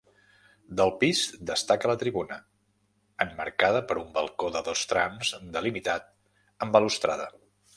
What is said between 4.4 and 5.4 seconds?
de dos trams